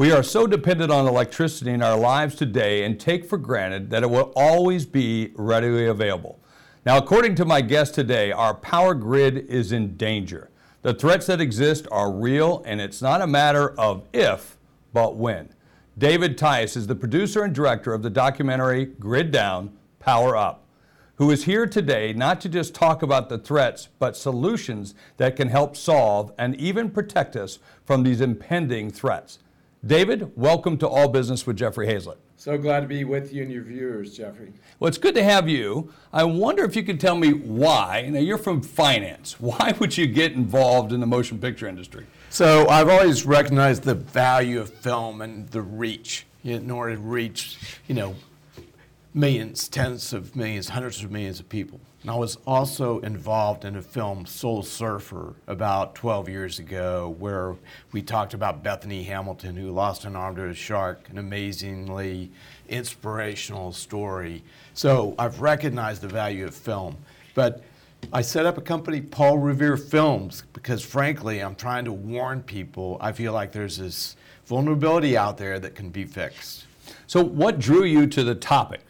[0.00, 4.02] We are so dependent on electricity in our lives today and take for granted that
[4.02, 6.40] it will always be readily available.
[6.86, 10.48] Now, according to my guest today, our power grid is in danger.
[10.80, 14.56] The threats that exist are real, and it's not a matter of if,
[14.94, 15.50] but when.
[15.98, 20.64] David Tice is the producer and director of the documentary Grid Down, Power Up,
[21.16, 25.48] who is here today not to just talk about the threats, but solutions that can
[25.48, 29.40] help solve and even protect us from these impending threats.
[29.86, 32.18] David, welcome to All Business with Jeffrey Hayzlett.
[32.36, 34.52] So glad to be with you and your viewers, Jeffrey.
[34.78, 35.90] Well, it's good to have you.
[36.12, 38.06] I wonder if you could tell me why.
[38.10, 39.40] Now, you're from finance.
[39.40, 42.06] Why would you get involved in the motion picture industry?
[42.28, 47.58] So, I've always recognized the value of film and the reach in order to reach,
[47.88, 48.14] you know,
[49.14, 51.80] millions, tens of millions, hundreds of millions of people.
[52.02, 57.56] And I was also involved in a film, Soul Surfer, about 12 years ago, where
[57.92, 62.30] we talked about Bethany Hamilton, who lost an arm to a shark, an amazingly
[62.70, 64.42] inspirational story.
[64.72, 66.96] So I've recognized the value of film.
[67.34, 67.62] But
[68.14, 72.96] I set up a company, Paul Revere Films, because frankly, I'm trying to warn people.
[72.98, 76.64] I feel like there's this vulnerability out there that can be fixed.
[77.06, 78.80] So, what drew you to the topic?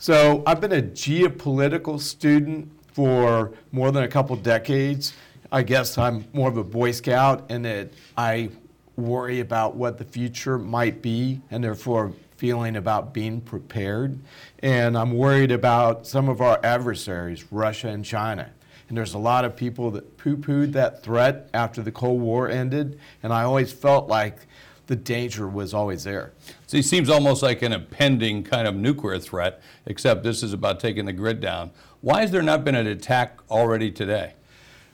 [0.00, 5.12] So I've been a geopolitical student for more than a couple decades.
[5.50, 8.50] I guess I'm more of a Boy Scout that I
[8.94, 14.20] worry about what the future might be and therefore feeling about being prepared.
[14.60, 18.52] And I'm worried about some of our adversaries, Russia and China.
[18.88, 22.48] And there's a lot of people that poo pooed that threat after the Cold War
[22.48, 23.00] ended.
[23.24, 24.46] And I always felt like
[24.88, 26.32] the danger was always there.
[26.66, 30.80] So it seems almost like an impending kind of nuclear threat, except this is about
[30.80, 31.70] taking the grid down.
[32.00, 34.32] Why has there not been an attack already today?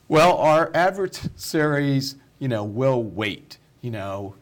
[0.08, 3.58] Well, our adversaries, you know, will wait.
[3.82, 4.34] You know,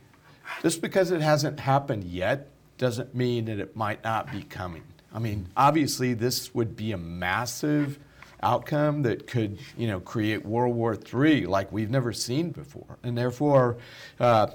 [0.63, 2.49] just because it hasn't happened yet
[2.79, 4.85] doesn't mean that it might not be coming.
[5.13, 7.99] I mean, obviously, this would be a massive
[8.43, 13.19] outcome that could, you know, create World War III like we've never seen before, and
[13.19, 13.77] therefore.
[14.19, 14.47] Uh,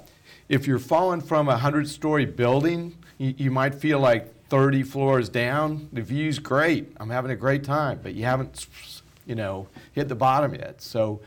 [0.48, 5.28] if you're falling from a 100 story building, you, you might feel like 30 floors
[5.28, 5.88] down.
[5.92, 6.92] The view's great.
[6.98, 8.66] I'm having a great time, but you haven't,
[9.26, 10.80] you know, hit the bottom yet.
[10.80, 11.20] So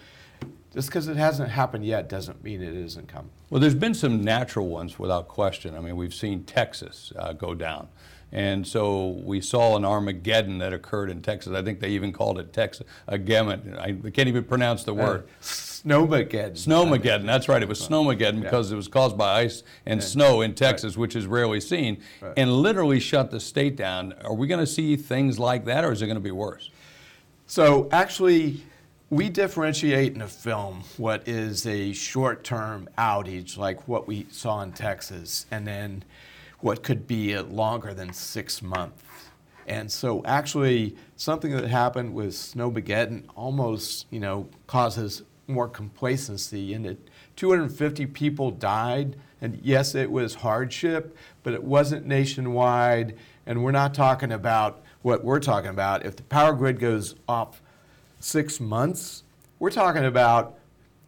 [0.73, 3.29] just because it hasn't happened yet doesn't mean it isn't coming.
[3.49, 5.75] Well, there's been some natural ones without question.
[5.75, 7.89] I mean, we've seen Texas uh, go down.
[8.31, 11.53] And so we saw an Armageddon that occurred in Texas.
[11.53, 15.23] I think they even called it Texas Again, I can't even pronounce the word.
[15.23, 16.53] Uh, Snowmageddon.
[16.53, 17.25] Snowmageddon.
[17.25, 17.61] That's right.
[17.61, 20.07] It was Snowmageddon because it was caused by ice and yeah.
[20.07, 21.01] snow in Texas, right.
[21.01, 22.33] which is rarely seen, right.
[22.37, 24.13] and literally shut the state down.
[24.23, 26.69] Are we going to see things like that, or is it going to be worse?
[27.47, 28.61] So actually,
[29.09, 34.71] we differentiate in a film what is a short-term outage, like what we saw in
[34.71, 36.03] Texas, and then
[36.61, 39.03] what could be longer than six months.
[39.67, 46.85] And so actually something that happened with Snowmageddon almost, you know, causes more complacency in
[46.85, 47.09] it.
[47.35, 53.93] 250 people died, and yes, it was hardship, but it wasn't nationwide, and we're not
[53.93, 56.05] talking about what we're talking about.
[56.05, 57.61] If the power grid goes off
[58.19, 59.23] six months,
[59.59, 60.59] we're talking about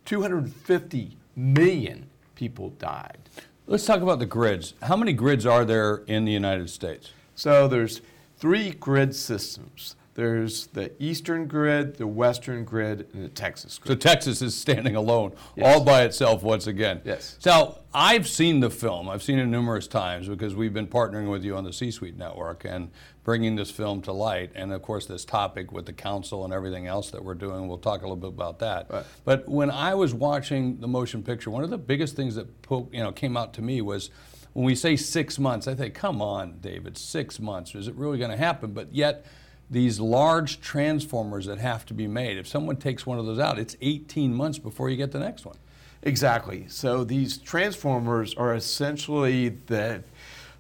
[0.06, 3.18] 250 million people died.
[3.66, 4.74] Let's talk about the grids.
[4.82, 7.12] How many grids are there in the United States?
[7.34, 8.02] So there's
[8.38, 9.96] three grid systems.
[10.16, 14.02] There's the eastern grid, the western grid, and the Texas grid.
[14.02, 15.66] So Texas is standing alone, yes.
[15.66, 17.02] all by itself once again.
[17.04, 17.36] Yes.
[17.40, 19.10] So I've seen the film.
[19.10, 22.64] I've seen it numerous times because we've been partnering with you on the C-Suite Network
[22.64, 22.92] and
[23.24, 24.52] bringing this film to light.
[24.54, 27.68] And of course, this topic with the council and everything else that we're doing.
[27.68, 28.92] We'll talk a little bit about that.
[28.92, 29.06] Right.
[29.26, 33.02] But when I was watching the motion picture, one of the biggest things that you
[33.02, 34.12] know came out to me was
[34.54, 35.68] when we say six months.
[35.68, 37.74] I think, come on, David, six months.
[37.74, 38.74] Is it really going to happen?
[38.74, 39.26] But yet
[39.70, 42.38] these large transformers that have to be made.
[42.38, 45.46] If someone takes one of those out, it's 18 months before you get the next
[45.46, 45.58] one.
[46.04, 46.66] Exactly.
[46.68, 50.04] So these transformers are essentially the,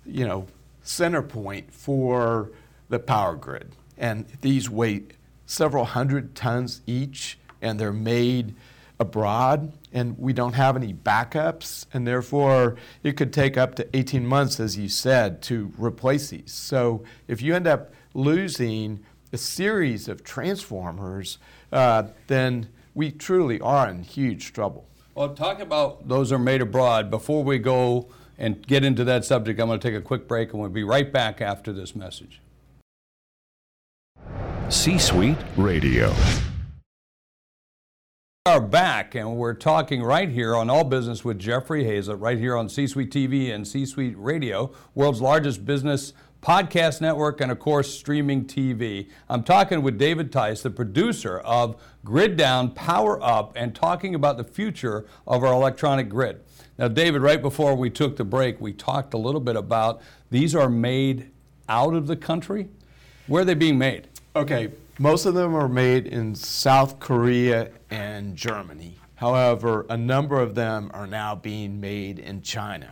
[0.05, 0.47] you know,
[0.83, 2.51] center point for
[2.89, 3.75] the power grid.
[3.97, 5.03] And these weigh
[5.45, 8.55] several hundred tons each, and they're made
[8.99, 14.25] abroad and we don't have any backups, and therefore it could take up to 18
[14.25, 16.51] months, as you said, to replace these.
[16.51, 21.37] So if you end up losing a series of transformers,
[21.71, 24.87] uh, then we truly are in huge trouble.
[25.15, 27.09] Well, talk about those are made abroad.
[27.09, 28.07] Before we go
[28.37, 30.83] and get into that subject, I'm going to take a quick break and we'll be
[30.83, 32.41] right back after this message.
[34.69, 36.13] C Suite Radio.
[38.45, 42.37] We are back and we're talking right here on All Business with Jeffrey Hayzlett, right
[42.37, 46.13] here on C Suite TV and C Suite Radio, world's largest business
[46.43, 49.07] podcast network, and of course, streaming TV.
[49.29, 54.35] I'm talking with David Tice, the producer of Grid Down, Power Up, and talking about
[54.35, 56.41] the future of our electronic grid.
[56.77, 60.01] Now, David, right before we took the break, we talked a little bit about
[60.31, 61.31] these are made
[61.69, 62.67] out of the country.
[63.27, 64.09] Where are they being made?
[64.35, 64.69] Okay,
[64.99, 68.97] most of them are made in South Korea and Germany.
[69.15, 72.91] However, a number of them are now being made in China.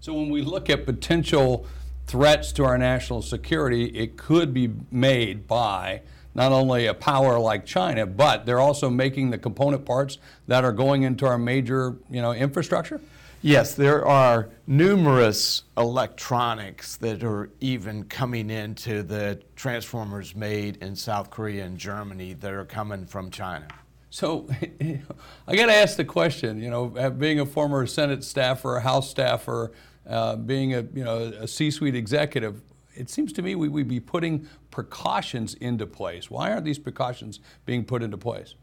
[0.00, 1.66] So when we look at potential
[2.10, 6.02] threats to our national security, it could be made by
[6.34, 10.18] not only a power like China, but they're also making the component parts
[10.48, 13.00] that are going into our major, you know, infrastructure.
[13.42, 21.30] Yes, there are numerous electronics that are even coming into the transformers made in South
[21.30, 23.68] Korea and Germany that are coming from China.
[24.10, 24.48] So
[24.80, 29.08] I got to ask the question, you know, being a former Senate staffer, a House
[29.08, 29.70] staffer,
[30.10, 32.60] uh, being a you know a C-suite executive,
[32.94, 36.30] it seems to me we would be putting precautions into place.
[36.30, 38.54] Why aren't these precautions being put into place?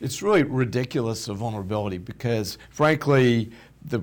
[0.00, 3.50] It's really ridiculous of vulnerability because, frankly,
[3.84, 4.02] the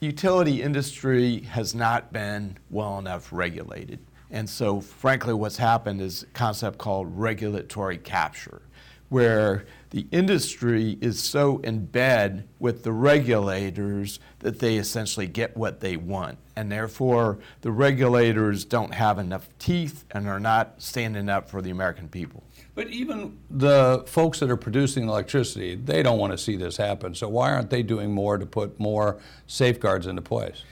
[0.00, 4.00] utility industry has not been well enough regulated.
[4.30, 8.60] And so, frankly, what's happened is a concept called regulatory capture
[9.08, 15.80] where the industry is so in bed with the regulators that they essentially get what
[15.80, 16.38] they want.
[16.56, 21.70] And therefore, the regulators don't have enough teeth and are not standing up for the
[21.70, 22.42] American people.
[22.74, 27.14] But even the folks that are producing electricity, they don't want to see this happen.
[27.14, 30.62] So why aren't they doing more to put more safeguards into place?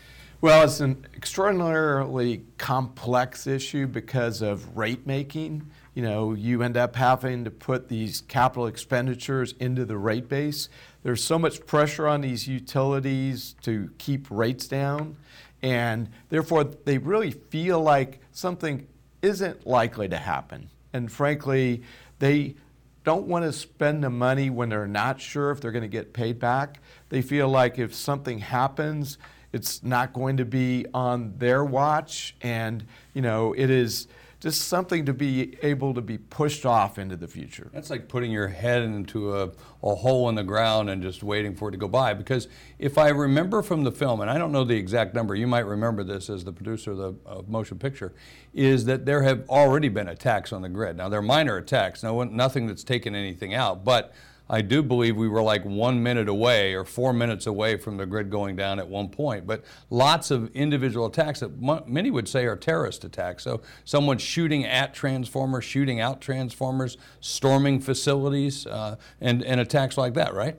[0.41, 6.95] Well, it's an extraordinarily complex issue because of rate making you know, you end up
[6.95, 10.69] having to put these capital expenditures into the rate base.
[11.03, 15.17] There's so much pressure on these utilities to keep rates down,
[15.63, 18.87] and therefore they really feel like something
[19.23, 20.69] isn't likely to happen.
[20.93, 21.83] And frankly,
[22.19, 22.57] they
[23.03, 26.13] don't want to spend the money when they're not sure if they're going to get
[26.13, 26.81] paid back.
[27.09, 29.17] They feel like if something happens,
[29.57, 34.07] it's not going to be on their watch, and you know, it is
[34.39, 37.71] just something to be able to be pushed off into the future.
[37.73, 39.51] That's like putting your head into a,
[39.83, 42.13] a hole in the ground and just waiting for it to go by.
[42.13, 42.47] Because
[42.79, 45.67] if I remember from the film, and I don't know the exact number, you might
[45.67, 48.13] remember this as the producer of the uh, motion picture,
[48.53, 50.99] is that there have already been attacks on the grid.
[50.99, 54.13] Now, they're minor attacks, no nothing that's taken anything out, but
[54.49, 58.07] I do believe we were like one minute away or four minutes away from the
[58.07, 59.47] grid going down at one point.
[59.47, 61.51] But lots of individual attacks that
[61.89, 63.43] many would say are terrorist attacks.
[63.43, 70.15] So someone shooting at transformers, shooting out transformers, storming facilities, uh, and, and attacks like
[70.15, 70.57] that, right?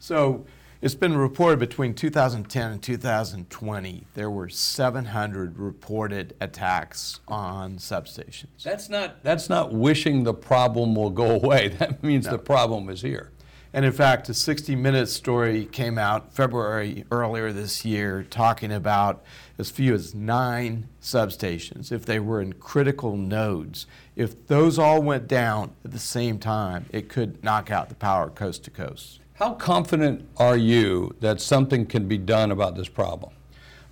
[0.00, 0.44] So
[0.80, 8.62] it's been reported between 2010 and 2020 there were 700 reported attacks on substations.
[8.62, 11.68] That's not that's not wishing the problem will go away.
[11.78, 12.32] That means no.
[12.32, 13.30] the problem is here.
[13.72, 19.22] And in fact, a 60 Minutes story came out February earlier this year talking about
[19.58, 21.92] as few as nine substations.
[21.92, 26.86] If they were in critical nodes, if those all went down at the same time,
[26.90, 29.20] it could knock out the power coast to coast.
[29.38, 33.32] How confident are you that something can be done about this problem?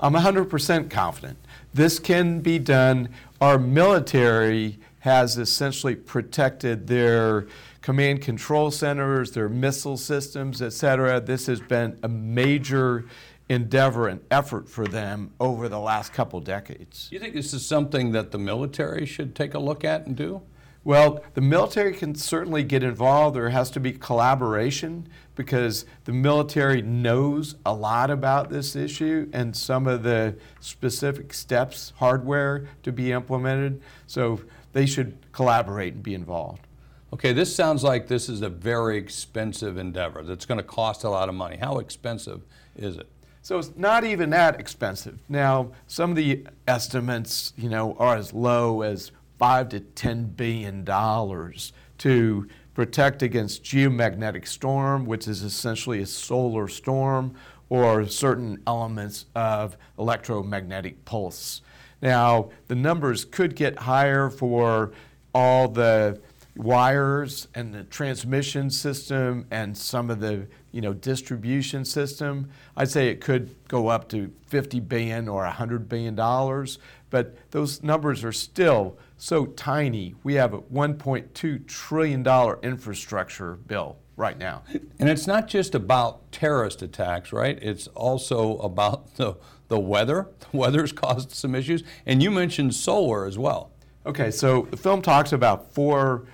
[0.00, 1.38] I'm 100% confident.
[1.73, 3.11] This can be done.
[3.41, 7.47] Our military has essentially protected their
[7.81, 11.21] command control centers, their missile systems, et cetera.
[11.21, 13.05] This has been a major
[13.49, 17.09] endeavor and effort for them over the last couple decades.
[17.09, 20.17] Do you think this is something that the military should take a look at and
[20.17, 20.43] do?
[20.87, 23.35] Well, the military can certainly get involved.
[23.35, 29.57] There has to be collaboration because the military knows a lot about this issue and
[29.57, 33.83] some of the specific steps, hardware to be implemented.
[34.07, 34.43] So
[34.75, 36.69] they should collaborate and be involved.
[37.12, 41.11] Okay, this sounds like this is a very expensive endeavor that's going to cost a
[41.11, 41.57] lot of money.
[41.57, 42.43] How expensive
[42.76, 43.09] is it?
[43.43, 45.19] So it's not even that expensive.
[45.28, 50.85] Now, some of the estimates, you know, are as low as five to ten billion
[50.85, 57.35] dollars to protect against geomagnetic storm, which is essentially a solar storm,
[57.69, 61.62] or certain elements of electromagnetic pulse.
[62.02, 64.93] Now, the numbers could get higher for
[65.35, 66.21] all the
[66.55, 73.09] wires and the transmission system and some of the you know distribution system i'd say
[73.09, 76.78] it could go up to 50 billion or 100 billion dollars
[77.11, 80.14] but those numbers are still so tiny.
[80.23, 84.62] We have a 1.2 trillion dollar infrastructure bill right now.
[84.99, 87.59] And it's not just about terrorist attacks right?
[87.62, 89.37] It's also about the
[89.68, 90.28] the weather.
[90.50, 91.83] The weather's caused some issues.
[92.04, 93.71] And you mentioned solar as well.
[94.04, 96.26] Okay so the film talks about four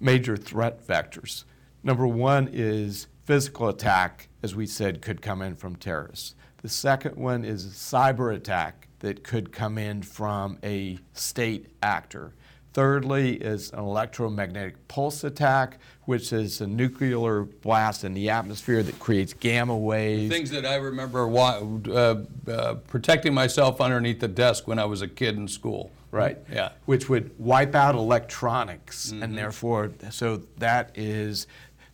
[0.00, 1.44] major threat vectors.
[1.82, 6.34] Number one is physical attack, as we said, could come in from terrorists.
[6.62, 12.32] The second one is a cyber attack that could come in from a state actor.
[12.72, 18.98] Thirdly is an electromagnetic pulse attack, which is a nuclear blast in the atmosphere that
[18.98, 20.32] creates gamma waves.
[20.32, 25.08] Things that I remember uh, uh, protecting myself underneath the desk when I was a
[25.08, 25.90] kid in school.
[26.10, 26.38] Right.
[26.50, 26.70] Yeah.
[26.86, 29.22] Which would wipe out electronics, mm-hmm.
[29.22, 31.46] and therefore, so that is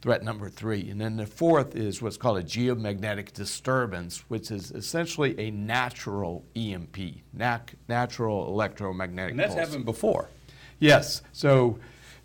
[0.04, 0.90] threat number three.
[0.90, 6.44] And then the fourth is what's called a geomagnetic disturbance, which is essentially a natural
[6.54, 6.98] EMP,
[7.32, 9.30] nat- natural electromagnetic.
[9.30, 9.68] And that's pulse.
[9.68, 10.28] happened before.
[10.78, 11.22] Yes.
[11.32, 11.78] So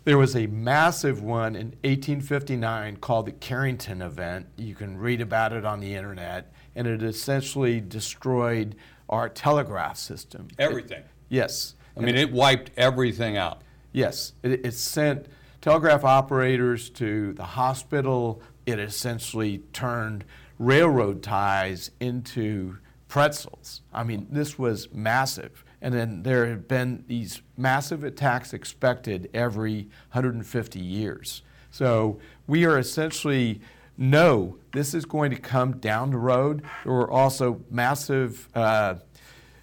[0.04, 4.48] there was a massive one in 1859 called the Carrington event.
[4.58, 8.76] You can read about it on the internet, and it essentially destroyed
[9.08, 10.48] our telegraph system.
[10.58, 10.98] Everything.
[10.98, 11.76] It, yes.
[11.96, 13.62] I mean, it wiped everything out.
[13.92, 14.34] Yes.
[14.42, 15.28] It, it sent
[15.60, 18.42] telegraph operators to the hospital.
[18.66, 20.24] It essentially turned
[20.58, 23.82] railroad ties into pretzels.
[23.92, 25.64] I mean, this was massive.
[25.82, 31.42] And then there have been these massive attacks expected every 150 years.
[31.70, 33.60] So we are essentially
[33.96, 36.62] know this is going to come down the road.
[36.84, 38.96] There were also massive uh,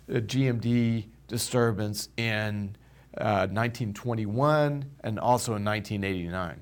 [0.09, 2.75] GMD disturbance in
[3.19, 6.61] uh, 1921 and also in 1989.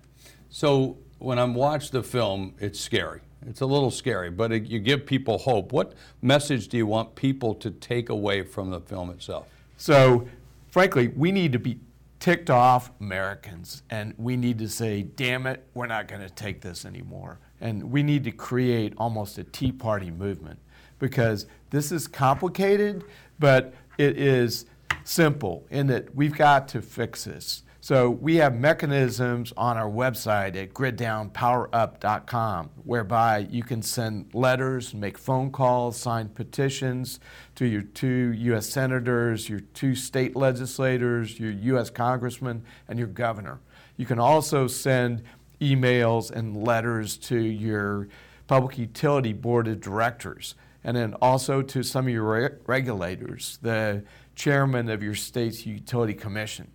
[0.50, 3.22] So when I'm watching the film, it's scary.
[3.48, 5.72] It's a little scary, but it, you give people hope.
[5.72, 9.48] What message do you want people to take away from the film itself?
[9.78, 10.28] So,
[10.70, 11.80] frankly, we need to be
[12.20, 16.62] ticked off Americans and we need to say, damn it, we're not going to take
[16.62, 17.40] this anymore.
[17.62, 20.60] And we need to create almost a Tea Party movement
[20.98, 23.04] because this is complicated,
[23.38, 24.66] but it is
[25.06, 27.64] simple in that we've got to fix this.
[27.80, 35.20] So we have mechanisms on our website at griddownpowerup.com whereby you can send letters, make
[35.20, 37.20] phone calls, sign petitions
[37.54, 38.68] to your two U.S.
[38.68, 41.92] senators, your two state legislators, your U.S.
[41.92, 43.60] congressman, and your governor.
[43.98, 45.22] You can also send
[45.62, 48.08] emails and letters to your
[48.48, 54.04] public utility board of directors and then also to some of your re- regulators, the
[54.36, 56.72] chairman of your state's utility commission.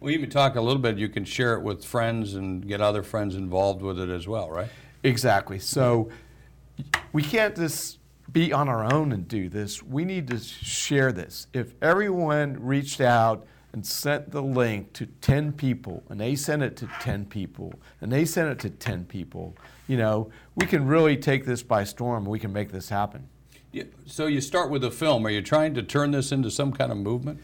[0.00, 3.02] We even talk a little bit, you can share it with friends and get other
[3.02, 4.68] friends involved with it as well, right?
[5.02, 5.58] Exactly.
[5.58, 6.10] So
[7.12, 9.82] we can't just be on our own and do this.
[9.82, 11.46] We need to share this.
[11.54, 16.76] If everyone reached out and sent the link to 10 people, and they sent it
[16.76, 19.56] to 10 people, and they sent it to 10 people,
[19.88, 22.26] you know, we can really take this by storm.
[22.26, 23.28] We can make this happen.
[24.06, 25.26] So you start with a film.
[25.26, 27.40] Are you trying to turn this into some kind of movement?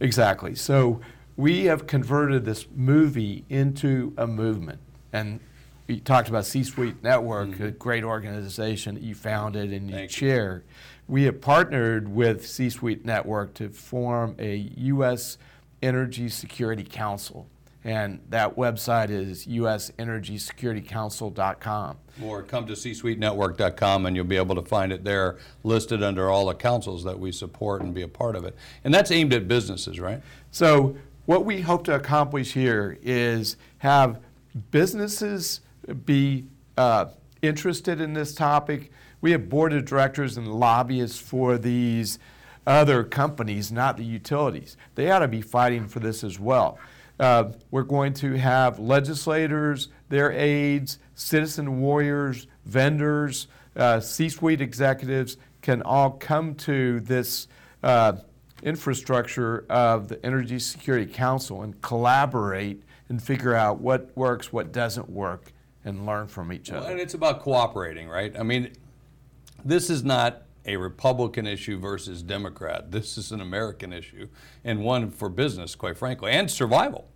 [0.00, 0.54] Exactly.
[0.54, 1.00] So
[1.36, 4.80] we have converted this movie into a movement.
[5.12, 5.40] And
[5.86, 7.64] we talked about C Suite Network, mm-hmm.
[7.64, 10.64] a great organization that you founded and you Thank chair.
[10.66, 10.74] You.
[11.06, 15.38] We have partnered with C Suite Network to form a U.S.
[15.82, 17.46] Energy Security Council.
[17.84, 21.96] And that website is usenergysecuritycouncil.com.
[22.22, 26.46] Or come to csuitenetwork.com and you'll be able to find it there listed under all
[26.46, 28.56] the councils that we support and be a part of it.
[28.84, 30.22] And that's aimed at businesses, right?
[30.50, 34.20] So, what we hope to accomplish here is have
[34.70, 35.60] businesses
[36.04, 37.06] be uh,
[37.42, 38.90] interested in this topic.
[39.20, 42.18] We have board of directors and lobbyists for these
[42.66, 44.76] other companies, not the utilities.
[44.94, 46.78] They ought to be fighting for this as well.
[47.18, 55.36] Uh, we're going to have legislators, their aides, citizen warriors, vendors, uh, C suite executives
[55.62, 57.48] can all come to this
[57.82, 58.14] uh,
[58.62, 65.08] infrastructure of the Energy Security Council and collaborate and figure out what works, what doesn't
[65.08, 65.52] work,
[65.84, 66.80] and learn from each other.
[66.80, 68.34] Well, and it's about cooperating, right?
[68.38, 68.72] I mean,
[69.64, 72.90] this is not a Republican issue versus Democrat.
[72.90, 74.28] This is an American issue
[74.64, 77.08] and one for business, quite frankly, and survival.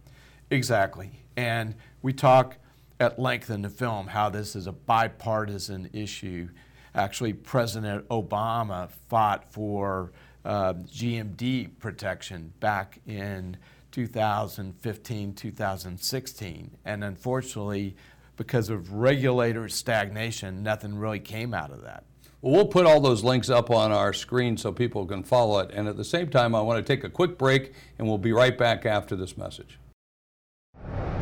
[0.50, 1.24] Exactly.
[1.36, 2.56] And we talk
[3.00, 6.48] at length in the film how this is a bipartisan issue.
[6.94, 10.12] Actually, President Obama fought for
[10.44, 13.56] uh, GMD protection back in
[13.92, 16.76] 2015, 2016.
[16.84, 17.96] And unfortunately,
[18.36, 22.04] because of regulator stagnation, nothing really came out of that.
[22.40, 25.70] Well, we'll put all those links up on our screen so people can follow it.
[25.72, 28.32] And at the same time, I want to take a quick break, and we'll be
[28.32, 29.78] right back after this message.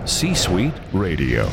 [0.05, 1.51] C Suite Radio.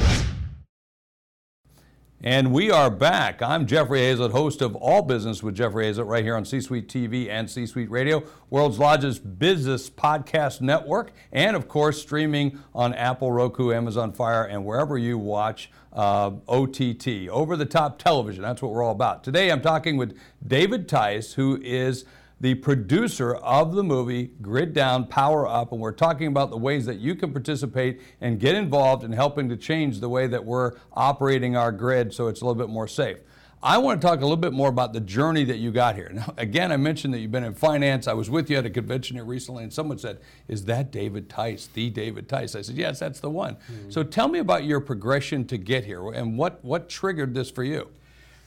[2.26, 3.42] And we are back.
[3.42, 6.88] I'm Jeffrey Hayzlett, host of All Business with Jeffrey Hayzlett, right here on C Suite
[6.88, 12.94] TV and C Suite Radio, world's largest business podcast network, and of course, streaming on
[12.94, 18.42] Apple, Roku, Amazon Fire, and wherever you watch uh, OTT, over the top television.
[18.42, 19.24] That's what we're all about.
[19.24, 22.06] Today, I'm talking with David Tice, who is
[22.42, 26.86] the producer of the movie Grid Down, Power Up, and we're talking about the ways
[26.88, 30.74] that you can participate and get involved in helping to change the way that we're
[30.92, 33.20] operating our grid so it's a little bit more safe.
[33.64, 36.12] I want to talk a little bit more about the journey that you got here.
[36.14, 38.08] Now, again, I mentioned that you've been in finance.
[38.08, 41.30] I was with you at a convention here recently, and someone said, Is that David
[41.30, 42.56] Tice, the David Tice?
[42.56, 43.56] I said, Yes, that's the one.
[43.56, 43.90] Mm-hmm.
[43.90, 47.64] So tell me about your progression to get here and what, what triggered this for
[47.64, 47.88] you.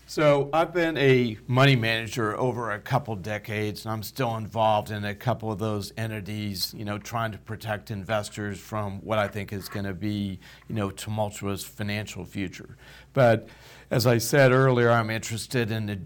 [0.08, 5.04] So I've been a money manager over a couple decades, and I'm still involved in
[5.04, 6.72] a couple of those entities.
[6.76, 10.76] You know, trying to protect investors from what I think is going to be, you
[10.76, 12.76] know, tumultuous financial future.
[13.14, 13.48] But
[13.90, 15.98] as I said earlier, I'm interested in the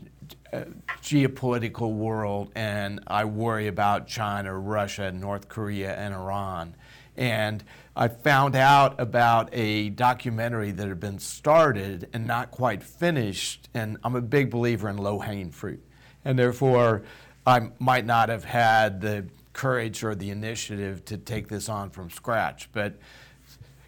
[0.51, 0.65] uh,
[1.03, 6.75] geopolitical world, and I worry about China, Russia, North Korea, and Iran.
[7.19, 7.63] And
[8.01, 13.99] I found out about a documentary that had been started and not quite finished, and
[14.03, 15.85] I'm a big believer in low hanging fruit.
[16.25, 17.03] And therefore,
[17.47, 22.09] I might not have had the courage or the initiative to take this on from
[22.09, 22.73] scratch.
[22.73, 22.99] But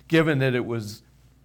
[0.08, 1.02] given that it was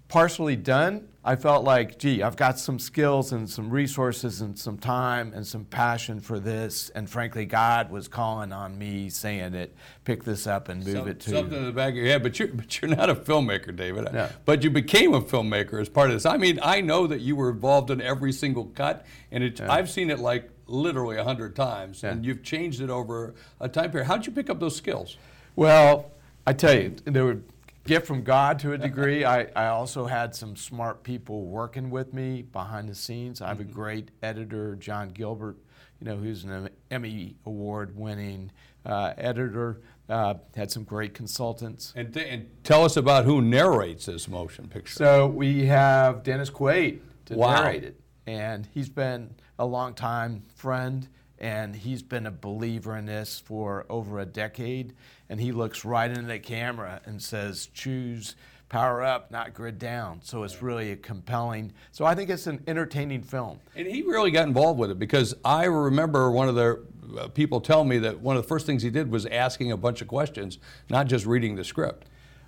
[0.07, 4.77] partially done, I felt like, gee, I've got some skills and some resources and some
[4.77, 6.89] time and some passion for this.
[6.91, 11.07] And frankly, God was calling on me, saying it, pick this up and move some,
[11.09, 12.23] it to something in the back of your head.
[12.23, 14.13] But you're, but you're not a filmmaker, David.
[14.13, 14.29] No.
[14.45, 16.25] But you became a filmmaker as part of this.
[16.25, 19.69] I mean, I know that you were involved in every single cut, and it, yeah.
[19.69, 22.11] I've seen it like literally a hundred times, yeah.
[22.11, 24.07] and you've changed it over a time period.
[24.07, 25.17] How did you pick up those skills?
[25.57, 26.11] Well,
[26.45, 27.39] I tell you, there were
[27.87, 29.25] gift from God to a degree.
[29.25, 33.41] I, I also had some smart people working with me behind the scenes.
[33.41, 33.71] I have a mm-hmm.
[33.71, 35.57] great editor, John Gilbert,
[35.99, 38.51] you know, who's an Emmy award winning
[38.85, 39.81] uh, editor.
[40.09, 41.93] Uh, had some great consultants.
[41.95, 44.93] And, th- and, tell us about who narrates this motion picture.
[44.93, 47.63] So we have Dennis Quaid to wow.
[47.63, 51.07] narrate it, and he's been a long time friend
[51.39, 54.93] and he's been a believer in this for over a decade.
[55.29, 58.35] And he looks right into the camera and says, "Choose
[58.69, 61.73] power up, not grid down." So it's really a compelling.
[61.91, 63.59] So I think it's an entertaining film.
[63.75, 66.83] And he really got involved with it because I remember one of the
[67.17, 69.77] uh, people tell me that one of the first things he did was asking a
[69.77, 72.07] bunch of questions, not just reading the script.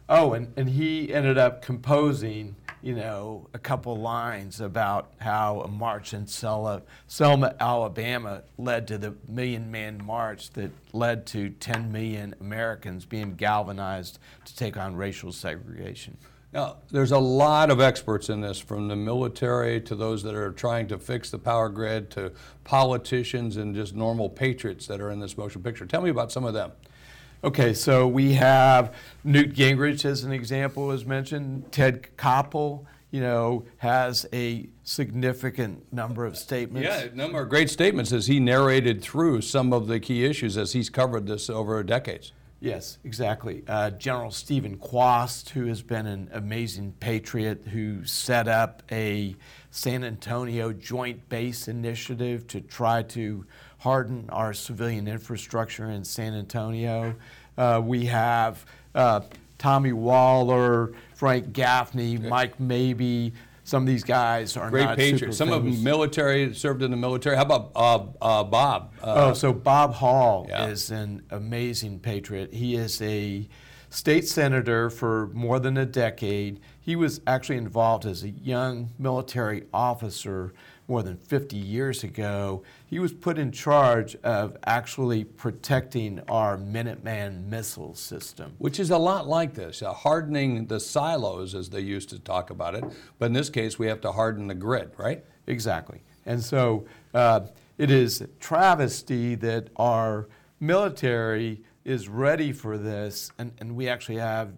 [0.10, 5.68] Oh, and, and he ended up composing you know, a couple lines about how a
[5.68, 11.92] march in Selma, Selma, Alabama led to the Million Man March that led to 10
[11.92, 16.18] million Americans being galvanized to take on racial segregation.
[16.52, 20.52] Now, there's a lot of experts in this, from the military to those that are
[20.52, 22.32] trying to fix the power grid to
[22.64, 25.86] politicians and just normal patriots that are in this motion picture.
[25.86, 26.72] Tell me about some of them.
[27.42, 31.72] Okay, so we have Newt Gingrich as an example, as mentioned.
[31.72, 36.86] Ted Koppel, you know, has a significant number of statements.
[36.86, 40.58] Yeah, a number of great statements as he narrated through some of the key issues
[40.58, 42.34] as he's covered this over decades.
[42.62, 43.64] Yes, exactly.
[43.70, 49.34] Uh, General Stephen Quast, who has been an amazing patriot, who set up a
[49.72, 53.46] San Antonio Joint Base Initiative to try to
[53.80, 57.16] harden our civilian infrastructure in San Antonio.
[57.58, 59.22] Uh, we have uh,
[59.58, 63.34] Tommy Waller, Frank Gaffney, Mike Mabee.
[63.64, 65.38] Some of these guys are great patriots.
[65.38, 65.58] Some famous.
[65.58, 67.36] of them military served in the military.
[67.36, 68.94] How about uh, uh Bob?
[69.02, 70.68] Uh, oh, so Bob Hall yeah.
[70.68, 72.54] is an amazing patriot.
[72.54, 73.48] He is a
[73.90, 76.60] state senator for more than a decade.
[76.80, 80.54] He was actually involved as a young military officer
[80.90, 87.46] more than 50 years ago, he was put in charge of actually protecting our Minuteman
[87.46, 88.54] missile system.
[88.58, 92.50] Which is a lot like this, uh, hardening the silos, as they used to talk
[92.50, 92.84] about it.
[93.20, 95.24] But in this case, we have to harden the grid, right?
[95.46, 96.02] Exactly.
[96.26, 97.42] And so uh,
[97.78, 100.28] it is travesty that our
[100.60, 104.52] military is ready for this, and, and we actually have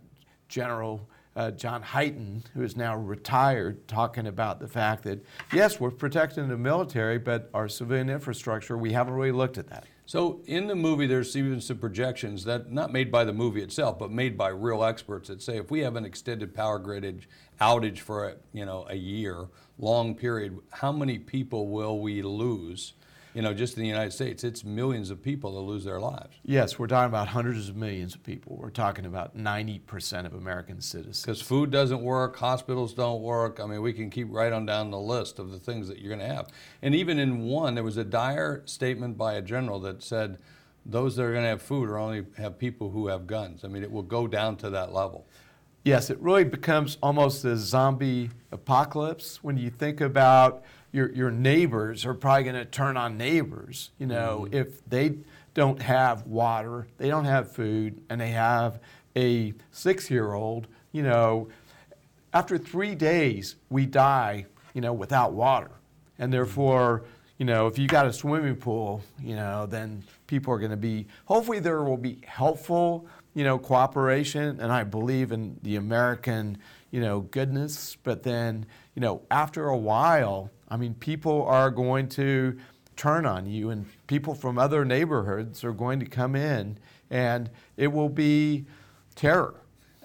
[0.47, 5.91] General uh, John Hyten, who is now retired, talking about the fact that, yes, we're
[5.91, 9.85] protecting the military, but our civilian infrastructure, we haven't really looked at that.
[10.05, 13.97] So in the movie, there's even some projections that not made by the movie itself,
[13.97, 17.25] but made by real experts that say if we have an extended power grid
[17.61, 22.93] outage for a, you know a year long period, how many people will we lose?
[23.33, 26.35] You know, just in the United States, it's millions of people that lose their lives.
[26.43, 28.57] Yes, we're talking about hundreds of millions of people.
[28.57, 31.21] We're talking about 90% of American citizens.
[31.21, 33.59] Because food doesn't work, hospitals don't work.
[33.61, 36.15] I mean, we can keep right on down the list of the things that you're
[36.15, 36.49] going to have.
[36.81, 40.37] And even in one, there was a dire statement by a general that said,
[40.85, 43.63] those that are going to have food are only have people who have guns.
[43.63, 45.27] I mean, it will go down to that level.
[45.83, 52.05] Yes, it really becomes almost a zombie apocalypse when you think about your, your neighbors
[52.05, 54.55] are probably going to turn on neighbors, you know, mm-hmm.
[54.55, 55.15] if they
[55.53, 58.79] don't have water, they don't have food, and they have
[59.15, 61.49] a six year old, you know,
[62.33, 65.71] after three days, we die, you know, without water.
[66.17, 66.31] And mm-hmm.
[66.31, 67.03] therefore,
[67.37, 70.77] you know, if you got a swimming pool, you know, then people are going to
[70.77, 74.59] be, hopefully, there will be helpful, you know, cooperation.
[74.59, 76.57] And I believe in the American,
[76.91, 77.97] you know, goodness.
[78.03, 82.57] But then, you know, after a while, I mean, people are going to
[82.95, 86.77] turn on you, and people from other neighborhoods are going to come in,
[87.09, 88.65] and it will be
[89.15, 89.55] terror.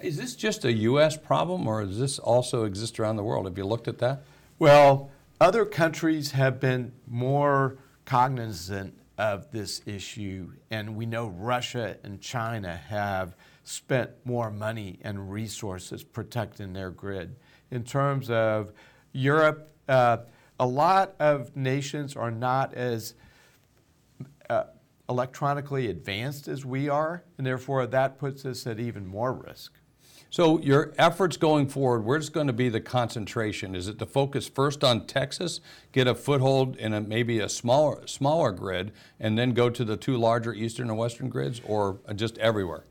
[0.01, 1.17] Is this just a U.S.
[1.17, 3.45] problem, or does this also exist around the world?
[3.45, 4.23] Have you looked at that?
[4.59, 12.21] Well, other countries have been more cognizant of this issue, and we know Russia and
[12.21, 13.35] China have
[13.67, 17.35] spent more money and resources protecting their grid.
[17.69, 18.71] In terms of
[19.11, 20.17] Europe, uh,
[20.57, 23.13] a lot of nations are not as
[24.49, 24.63] uh,
[25.09, 29.73] electronically advanced as we are, and therefore that puts us at even more risk.
[30.29, 33.75] So, your efforts going forward, where's going to be the concentration?
[33.75, 35.59] Is it to focus first on Texas,
[35.91, 39.97] get a foothold in a, maybe a smaller, smaller grid, and then go to the
[39.97, 42.85] two larger eastern and western grids, or just everywhere?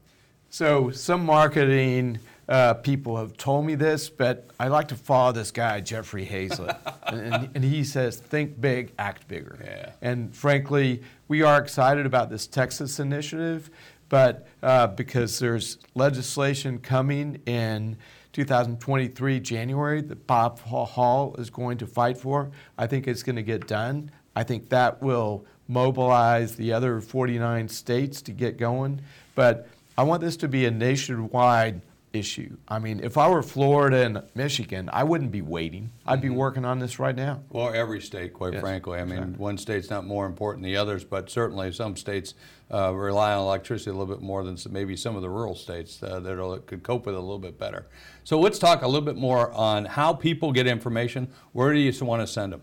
[0.57, 5.51] So, some marketing uh, people have told me this, but I like to follow this
[5.51, 6.79] guy, Jeffrey Hayzlett.
[7.09, 9.59] and, and, he says, think big, act bigger.
[9.63, 9.91] Yeah.
[10.01, 13.69] And frankly, we are excited about this Texas initiative,
[14.09, 17.99] but uh, because there's legislation coming in
[18.33, 23.43] 2023 January that Bob Hall is going to fight for, I think it's going to
[23.43, 24.11] get done.
[24.35, 29.03] I think that will mobilize the other 49 states to get going.
[29.35, 31.81] But I want this to be a nationwide
[32.13, 32.57] issue.
[32.69, 35.93] I mean, if I were Florida and Michigan, I wouldn't be waiting.
[36.07, 36.37] I'd be mm-hmm.
[36.37, 37.43] working on this right now.
[37.51, 38.99] Well, every state, quite yes, frankly.
[38.99, 39.39] I mean, exactly.
[39.39, 42.35] one state's not more important than the others, but certainly some states
[42.73, 46.03] uh, rely on electricity a little bit more than maybe some of the rural states
[46.03, 47.87] uh, that could cope with it a little bit better.
[48.25, 51.29] So let's talk a little bit more on how people get information.
[51.53, 52.63] Where do you want to send them?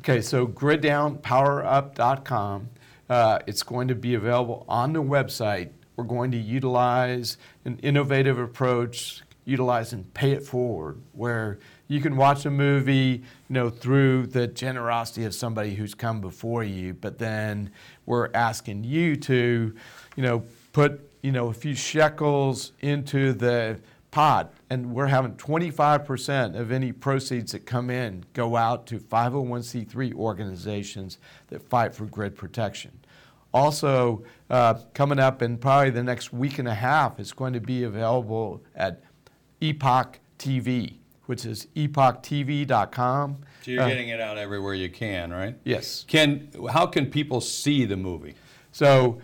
[0.00, 2.68] Okay, so griddownpowerup.com.
[3.10, 5.70] Uh, it's going to be available on the website
[6.02, 12.44] we're going to utilize an innovative approach utilizing pay it forward where you can watch
[12.44, 17.70] a movie you know through the generosity of somebody who's come before you but then
[18.06, 19.74] we're asking you to
[20.16, 23.78] you know put you know a few shekels into the
[24.12, 24.52] pot.
[24.70, 31.18] And we're having 25% of any proceeds that come in go out to 501c3 organizations
[31.48, 32.92] that fight for grid protection
[33.54, 37.60] also, uh, coming up in probably the next week and a half, it's going to
[37.60, 39.02] be available at
[39.60, 43.36] Epoch TV, which is epochtv.com.
[43.62, 45.56] So you're uh, getting it out everywhere you can, right?
[45.64, 46.04] Yes.
[46.08, 48.34] Can how can people see the movie?
[48.72, 49.20] So,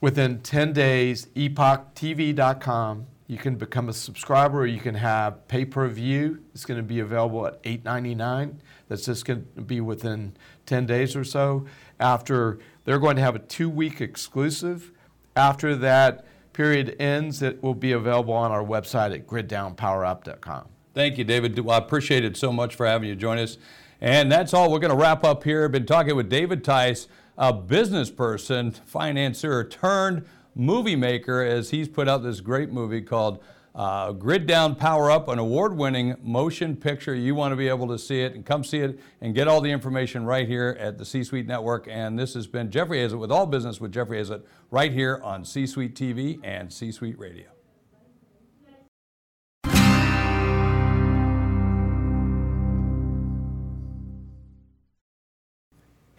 [0.00, 3.06] within 10 days, epochtv.com.
[3.26, 6.42] You can become a subscriber, or you can have pay per view.
[6.54, 8.54] It's going to be available at $8.99.
[8.88, 11.66] That's just going to be within 10 days or so.
[12.00, 14.92] After they're going to have a two week exclusive.
[15.36, 16.24] After that
[16.54, 20.68] period ends, it will be available on our website at griddownpowerup.com.
[20.94, 21.60] Thank you, David.
[21.68, 23.58] I appreciate it so much for having you join us.
[24.00, 24.72] And that's all.
[24.72, 25.66] We're going to wrap up here.
[25.66, 30.24] I've been talking with David Tice, a business person, financier turned
[30.54, 35.28] movie maker, as he's put out this great movie called uh, Grid Down Power Up,
[35.28, 37.14] an award winning motion picture.
[37.14, 39.60] You want to be able to see it and come see it and get all
[39.60, 41.86] the information right here at the C Suite Network.
[41.88, 45.44] And this has been Jeffrey Hayzlett with All Business with Jeffrey Hayzlett right here on
[45.44, 47.57] C Suite TV and C Suite Radio.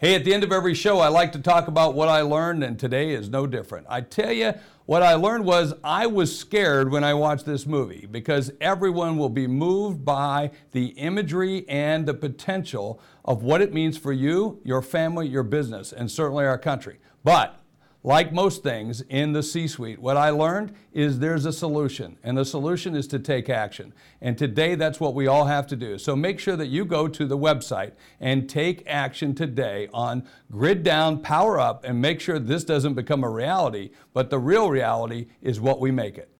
[0.00, 2.64] Hey, at the end of every show, I like to talk about what I learned,
[2.64, 3.86] and today is no different.
[3.86, 4.54] I tell you,
[4.86, 9.28] what I learned was I was scared when I watched this movie because everyone will
[9.28, 14.80] be moved by the imagery and the potential of what it means for you, your
[14.80, 16.96] family, your business, and certainly our country.
[17.22, 17.59] But
[18.02, 22.36] like most things in the C suite, what I learned is there's a solution, and
[22.36, 23.92] the solution is to take action.
[24.22, 25.98] And today, that's what we all have to do.
[25.98, 30.82] So make sure that you go to the website and take action today on Grid
[30.82, 35.26] Down, Power Up, and make sure this doesn't become a reality, but the real reality
[35.42, 36.39] is what we make it.